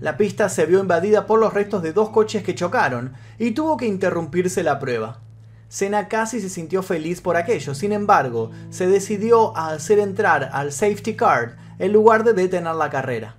La 0.00 0.16
pista 0.16 0.48
se 0.48 0.66
vio 0.66 0.80
invadida 0.80 1.26
por 1.26 1.38
los 1.38 1.54
restos 1.54 1.82
de 1.82 1.92
dos 1.92 2.10
coches 2.10 2.42
que 2.42 2.54
chocaron 2.54 3.14
y 3.38 3.52
tuvo 3.52 3.76
que 3.76 3.86
interrumpirse 3.86 4.62
la 4.62 4.78
prueba. 4.78 5.20
Senna 5.68 6.08
casi 6.08 6.40
se 6.40 6.48
sintió 6.48 6.82
feliz 6.82 7.20
por 7.20 7.36
aquello, 7.36 7.74
sin 7.74 7.92
embargo, 7.92 8.50
se 8.70 8.86
decidió 8.86 9.56
a 9.56 9.70
hacer 9.70 9.98
entrar 9.98 10.50
al 10.52 10.72
safety 10.72 11.16
car 11.16 11.56
en 11.78 11.92
lugar 11.92 12.24
de 12.24 12.32
detener 12.32 12.74
la 12.74 12.90
carrera. 12.90 13.36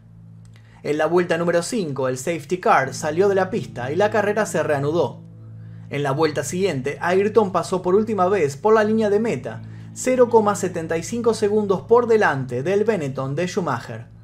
En 0.84 0.98
la 0.98 1.06
vuelta 1.06 1.38
número 1.38 1.64
5, 1.64 2.10
el 2.10 2.18
safety 2.18 2.60
car 2.60 2.94
salió 2.94 3.30
de 3.30 3.36
la 3.36 3.50
pista 3.50 3.92
y 3.92 3.96
la 3.96 4.12
carrera 4.12 4.46
se 4.46 4.62
reanudó. 4.64 5.22
En 5.90 6.04
la 6.04 6.12
vuelta 6.12 6.44
siguiente, 6.44 6.98
Ayrton 7.00 7.52
pasó 7.52 7.82
por 7.82 7.96
última 7.96 8.28
vez 8.28 8.58
por 8.58 8.74
la 8.74 8.84
línea 8.84 9.10
de 9.10 9.20
meta, 9.20 9.62
0,75 9.94 11.34
segundos 11.34 11.82
por 11.82 12.08
delante 12.08 12.64
del 12.64 12.84
Benetton 12.84 13.36
de 13.36 13.48
Schumacher. 13.48 14.15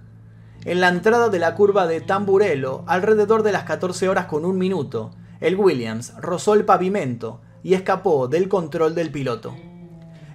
En 0.63 0.79
la 0.79 0.89
entrada 0.89 1.29
de 1.29 1.39
la 1.39 1.55
curva 1.55 1.87
de 1.87 2.01
Tamburello, 2.01 2.83
alrededor 2.85 3.41
de 3.41 3.51
las 3.51 3.63
14 3.63 4.07
horas 4.07 4.27
con 4.27 4.45
un 4.45 4.59
minuto, 4.59 5.09
el 5.39 5.55
Williams 5.55 6.13
rozó 6.19 6.53
el 6.53 6.65
pavimento 6.65 7.41
y 7.63 7.73
escapó 7.73 8.27
del 8.27 8.47
control 8.47 8.93
del 8.93 9.09
piloto. 9.09 9.55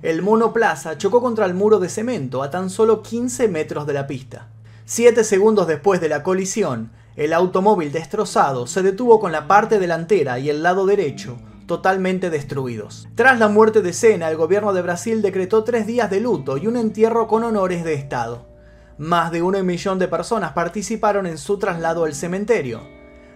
El 0.02 0.22
monoplaza 0.22 0.98
chocó 0.98 1.20
contra 1.20 1.46
el 1.46 1.54
muro 1.54 1.78
de 1.78 1.88
cemento 1.88 2.42
a 2.42 2.50
tan 2.50 2.70
solo 2.70 3.02
15 3.02 3.46
metros 3.46 3.86
de 3.86 3.92
la 3.92 4.08
pista. 4.08 4.48
Siete 4.84 5.22
segundos 5.22 5.68
después 5.68 6.00
de 6.00 6.08
la 6.08 6.24
colisión, 6.24 6.90
el 7.14 7.32
automóvil 7.32 7.92
destrozado 7.92 8.66
se 8.66 8.82
detuvo 8.82 9.20
con 9.20 9.30
la 9.30 9.46
parte 9.46 9.78
delantera 9.78 10.40
y 10.40 10.50
el 10.50 10.62
lado 10.64 10.86
derecho 10.86 11.38
totalmente 11.66 12.30
destruidos. 12.30 13.08
Tras 13.14 13.38
la 13.38 13.48
muerte 13.48 13.80
de 13.80 13.92
Senna, 13.92 14.28
el 14.28 14.36
gobierno 14.36 14.72
de 14.72 14.82
Brasil 14.82 15.22
decretó 15.22 15.62
tres 15.62 15.86
días 15.86 16.10
de 16.10 16.20
luto 16.20 16.56
y 16.56 16.66
un 16.66 16.76
entierro 16.76 17.28
con 17.28 17.44
honores 17.44 17.84
de 17.84 17.94
Estado. 17.94 18.55
Más 18.98 19.30
de 19.30 19.42
un 19.42 19.66
millón 19.66 19.98
de 19.98 20.08
personas 20.08 20.52
participaron 20.52 21.26
en 21.26 21.36
su 21.36 21.58
traslado 21.58 22.04
al 22.04 22.14
cementerio. 22.14 22.80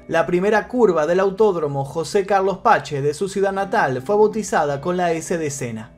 La 0.08 0.24
primera 0.24 0.66
curva 0.68 1.06
del 1.06 1.20
autódromo 1.20 1.84
José 1.84 2.24
Carlos 2.24 2.58
Pache 2.58 3.02
de 3.02 3.12
su 3.12 3.28
ciudad 3.28 3.52
natal 3.52 4.00
fue 4.00 4.16
bautizada 4.16 4.80
con 4.80 4.96
la 4.96 5.12
S 5.12 5.36
de 5.36 5.50
Sena. 5.50 5.92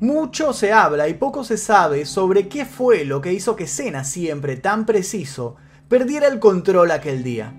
Mucho 0.00 0.52
se 0.52 0.74
habla 0.74 1.08
y 1.08 1.14
poco 1.14 1.44
se 1.44 1.56
sabe 1.56 2.04
sobre 2.04 2.48
qué 2.48 2.66
fue 2.66 3.06
lo 3.06 3.22
que 3.22 3.32
hizo 3.32 3.56
que 3.56 3.66
Senna, 3.66 4.04
siempre 4.04 4.56
tan 4.56 4.84
preciso, 4.84 5.56
perdiera 5.88 6.26
el 6.26 6.38
control 6.38 6.90
aquel 6.90 7.22
día. 7.22 7.54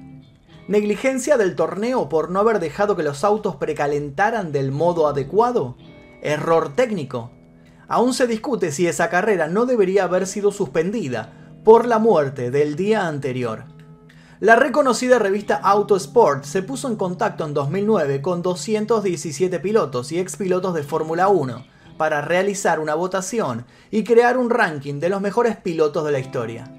¿Negligencia 0.68 1.38
del 1.38 1.56
torneo 1.56 2.08
por 2.08 2.30
no 2.30 2.40
haber 2.40 2.60
dejado 2.60 2.96
que 2.96 3.02
los 3.02 3.24
autos 3.24 3.56
precalentaran 3.56 4.52
del 4.52 4.72
modo 4.72 5.08
adecuado? 5.08 5.76
¿Error 6.22 6.76
técnico? 6.76 7.32
Aún 7.88 8.14
se 8.14 8.28
discute 8.28 8.72
si 8.72 8.88
esa 8.88 9.10
carrera 9.10 9.48
no 9.48 9.66
debería 9.66 10.04
haber 10.04 10.28
sido 10.28 10.52
suspendida 10.52 11.34
por 11.64 11.86
la 11.86 12.00
muerte 12.00 12.52
del 12.52 12.76
día 12.76 13.08
anterior. 13.08 13.66
La 14.40 14.56
reconocida 14.56 15.18
revista 15.20 15.56
Autosport 15.56 16.44
se 16.44 16.62
puso 16.62 16.88
en 16.88 16.96
contacto 16.96 17.46
en 17.46 17.54
2009 17.54 18.22
con 18.22 18.42
217 18.42 19.60
pilotos 19.60 20.12
y 20.12 20.20
expilotos 20.20 20.76
de 20.76 20.84
Fórmula 20.84 21.28
1 21.30 21.66
para 21.98 22.22
realizar 22.22 22.80
una 22.80 22.94
votación 22.94 23.66
y 23.90 24.04
crear 24.04 24.38
un 24.38 24.50
ranking 24.50 25.00
de 25.00 25.10
los 25.10 25.22
mejores 25.22 25.58
pilotos 25.58 26.06
de 26.06 26.12
la 26.12 26.20
historia. 26.20 26.72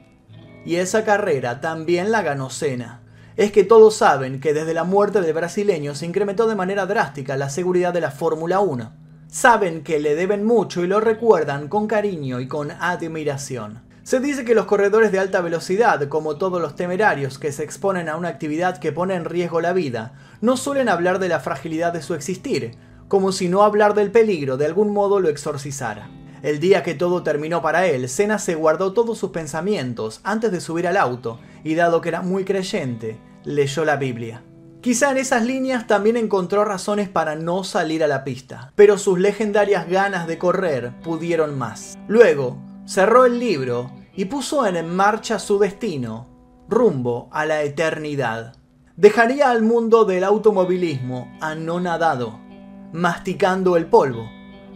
Y 0.65 0.77
esa 0.77 1.05
carrera 1.05 1.61
también 1.61 2.13
la 2.13 2.23
ganó 2.23 2.51
Senna. 2.51 3.03
Es 3.37 3.51
que 3.51 3.65
todos 3.65 3.97
saben 3.97 4.41
que 4.41 4.53
desde 4.53 4.75
la 4.75 4.85
muerte 4.85 5.21
del 5.21 5.33
brasileño 5.33 5.95
se 5.95 6.07
incrementó 6.07 6.47
de 6.47 6.55
manera 6.55 6.87
drástica 6.87 7.37
la 7.37 7.51
seguridad 7.51 7.93
de 7.93 8.01
la 8.01 8.11
Fórmula 8.11 8.61
1. 8.61 9.08
Saben 9.31 9.83
que 9.83 9.99
le 9.99 10.15
deben 10.15 10.47
mucho 10.47 10.83
y 10.83 10.87
lo 10.87 11.01
recuerdan 11.01 11.69
con 11.69 11.87
cariño 11.87 12.41
y 12.41 12.49
con 12.49 12.71
admiración. 12.71 13.83
Se 14.03 14.21
dice 14.21 14.43
que 14.47 14.55
los 14.55 14.65
corredores 14.65 15.13
de 15.13 15.19
alta 15.19 15.43
velocidad, 15.43 16.09
como 16.09 16.39
todos 16.39 16.63
los 16.63 16.77
temerarios 16.77 17.39
que 17.39 17.53
se 17.53 17.63
exponen 17.63 18.09
a 18.09 18.17
una 18.17 18.29
actividad 18.29 18.79
que 18.79 18.91
pone 18.91 19.15
en 19.17 19.27
riesgo 19.27 19.61
la 19.61 19.75
vida, 19.75 20.15
no 20.41 20.57
suelen 20.57 20.89
hablar 20.89 21.19
de 21.19 21.29
la 21.29 21.41
fragilidad 21.41 21.93
de 21.93 22.01
su 22.01 22.15
existir, 22.15 22.79
como 23.07 23.31
si 23.31 23.51
no 23.51 23.65
hablar 23.65 23.93
del 23.93 24.11
peligro 24.11 24.57
de 24.57 24.65
algún 24.65 24.95
modo 24.95 25.21
lo 25.21 25.29
exorcizara. 25.29 26.09
El 26.43 26.59
día 26.59 26.83
que 26.83 26.95
todo 26.95 27.23
terminó 27.23 27.61
para 27.61 27.87
él, 27.87 28.09
Sena 28.09 28.39
se 28.39 28.55
guardó 28.55 28.95
todos 28.95 29.19
sus 29.19 29.31
pensamientos 29.31 30.23
antes 30.25 30.53
de 30.53 30.63
subir 30.63 30.89
al 30.89 30.97
auto 30.97 31.39
y 31.65 31.75
dado 31.75 32.01
que 32.01 32.09
era 32.09 32.23
muy 32.23 32.47
creyente, 32.47 33.19
leyó 33.45 33.85
la 33.85 33.97
Biblia. 33.97 34.43
Quizá 34.81 35.11
en 35.11 35.19
esas 35.19 35.45
líneas 35.45 35.87
también 35.87 36.17
encontró 36.17 36.65
razones 36.65 37.09
para 37.09 37.35
no 37.35 37.65
salir 37.65 38.05
a 38.05 38.07
la 38.07 38.25
pista, 38.25 38.73
pero 38.77 38.97
sus 38.99 39.19
legendarias 39.19 39.89
ganas 39.89 40.27
de 40.27 40.39
correr 40.39 40.93
pudieron 41.03 41.59
más. 41.59 41.99
Luego, 42.07 42.59
cerró 42.87 43.27
el 43.27 43.39
libro 43.39 43.91
y 44.15 44.27
puso 44.27 44.67
en 44.67 44.95
marcha 44.95 45.39
su 45.39 45.59
destino, 45.59 46.29
rumbo 46.69 47.29
a 47.33 47.45
la 47.45 47.63
eternidad. 47.63 48.55
Dejaría 48.97 49.51
al 49.51 49.63
mundo 49.63 50.05
del 50.05 50.25
automovilismo 50.25 51.37
anonadado 51.41 52.49
masticando 52.93 53.77
el 53.77 53.87
polvo, 53.87 54.31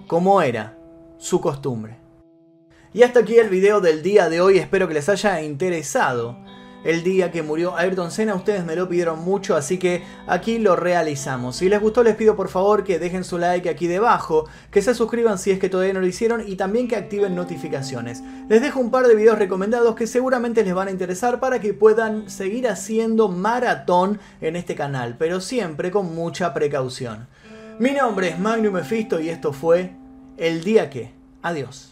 como 0.07 0.43
era 0.43 0.79
su 1.19 1.41
costumbre. 1.41 1.99
Y 2.93 3.03
hasta 3.03 3.21
aquí 3.21 3.39
el 3.39 3.49
video 3.49 3.81
del 3.81 4.03
día 4.03 4.29
de 4.29 4.41
hoy, 4.41 4.59
espero 4.59 4.87
que 4.87 4.95
les 4.95 5.09
haya 5.09 5.41
interesado. 5.41 6.37
El 6.85 7.05
día 7.05 7.31
que 7.31 7.43
murió 7.43 7.77
Ayrton 7.77 8.11
Senna, 8.11 8.35
ustedes 8.35 8.65
me 8.65 8.75
lo 8.75 8.89
pidieron 8.89 9.21
mucho, 9.21 9.55
así 9.55 9.79
que 9.79 10.03
aquí 10.27 10.59
lo 10.59 10.75
realizamos. 10.75 11.57
Si 11.57 11.69
les 11.69 11.81
gustó, 11.81 12.03
les 12.03 12.17
pido 12.17 12.35
por 12.35 12.49
favor 12.49 12.83
que 12.83 12.99
dejen 12.99 13.23
su 13.23 13.39
like 13.39 13.71
aquí 13.71 13.87
debajo, 13.87 14.49
que 14.73 14.83
se 14.83 14.93
suscriban 14.93 15.39
si 15.39 15.53
es 15.53 15.61
que 15.61 15.69
todavía 15.69 15.93
no 15.93 16.01
lo 16.01 16.09
hicieron 16.09 16.43
y 16.47 16.57
también 16.57 16.89
que 16.89 16.97
activen 16.97 17.37
notificaciones. 17.37 18.23
Les 18.49 18.61
dejo 18.61 18.81
un 18.81 18.91
par 18.91 19.07
de 19.07 19.15
videos 19.15 19.39
recomendados 19.39 19.95
que 19.95 20.09
seguramente 20.09 20.65
les 20.65 20.75
van 20.75 20.89
a 20.89 20.91
interesar 20.91 21.39
para 21.39 21.61
que 21.61 21.73
puedan 21.73 22.29
seguir 22.29 22.67
haciendo 22.67 23.29
maratón 23.29 24.19
en 24.41 24.57
este 24.57 24.75
canal, 24.75 25.15
pero 25.17 25.41
siempre 25.41 25.93
con 25.93 26.13
mucha 26.17 26.53
precaución. 26.53 27.29
Mi 27.79 27.93
nombre 27.93 28.31
es 28.31 28.39
Magnum 28.41 28.75
Mephisto 28.75 29.21
y 29.21 29.29
esto 29.29 29.53
fue 29.53 29.93
El 30.37 30.65
Día 30.65 30.91
Que. 30.91 31.13
Adiós. 31.43 31.92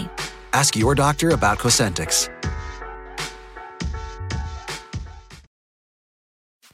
Ask 0.53 0.75
your 0.75 0.95
doctor 0.95 1.29
about 1.29 1.59
Cosentix. 1.59 2.29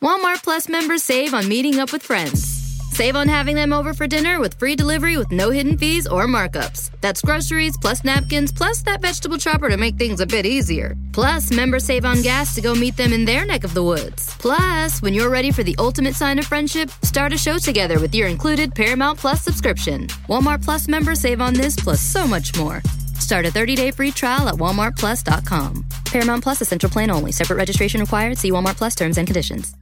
Walmart 0.02 0.44
Plus 0.44 0.70
members 0.70 1.04
save 1.04 1.34
on 1.34 1.48
meeting 1.48 1.80
up 1.80 1.92
with 1.92 2.04
friends. 2.04 2.58
Save 2.98 3.16
on 3.16 3.28
having 3.28 3.56
them 3.56 3.74
over 3.74 3.94
for 3.94 4.08
dinner 4.08 4.40
with 4.40 4.56
free 4.56 4.76
delivery 4.76 5.18
with 5.18 5.32
no 5.32 5.52
hidden 5.52 5.78
fees 5.78 6.08
or 6.08 6.26
markups. 6.26 6.90
That's 7.00 7.22
groceries 7.22 7.78
plus 7.78 8.04
napkins 8.04 8.52
plus 8.52 8.82
that 8.84 9.04
vegetable 9.04 9.38
chopper 9.38 9.70
to 9.70 9.78
make 9.78 9.98
things 9.98 10.20
a 10.20 10.26
bit 10.26 10.48
easier. 10.48 10.96
Plus, 11.14 11.52
members 11.52 11.84
save 11.84 12.06
on 12.06 12.24
gas 12.24 12.56
to 12.56 12.62
go 12.62 12.74
meet 12.74 12.98
them 12.98 13.14
in 13.14 13.24
their 13.24 13.46
neck 13.46 13.64
of 13.64 13.76
the 13.76 13.84
woods. 13.84 14.36
Plus, 14.40 15.00
when 15.04 15.14
you're 15.14 15.30
ready 15.30 15.52
for 15.52 15.62
the 15.62 15.76
ultimate 15.78 16.16
sign 16.16 16.40
of 16.40 16.46
friendship, 16.46 16.90
start 17.04 17.34
a 17.34 17.38
show 17.38 17.60
together 17.60 18.00
with 18.00 18.16
your 18.16 18.28
included 18.28 18.74
Paramount 18.74 19.20
Plus 19.20 19.44
subscription. 19.44 20.08
Walmart 20.28 20.64
Plus 20.64 20.88
members 20.88 21.20
save 21.20 21.40
on 21.40 21.54
this 21.54 21.76
plus 21.76 22.02
so 22.02 22.26
much 22.26 22.58
more. 22.58 22.82
Start 23.28 23.46
a 23.46 23.50
30-day 23.50 23.92
free 23.92 24.12
trial 24.12 24.48
at 24.48 24.56
walmartplus.com. 24.56 25.86
Paramount 26.06 26.42
Plus 26.42 26.62
Essential 26.62 26.90
Plan 26.90 27.12
only. 27.12 27.34
Separate 27.34 27.58
registration 27.58 28.00
required. 28.00 28.38
See 28.38 28.52
Walmart 28.52 28.78
Plus 28.78 28.96
terms 28.96 29.18
and 29.18 29.28
conditions. 29.28 29.76